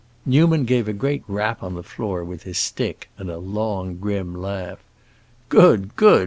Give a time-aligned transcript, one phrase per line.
[0.25, 4.33] Newman gave a great rap on the floor with his stick, and a long, grim
[4.33, 4.79] laugh.
[5.47, 6.19] "Good, good!"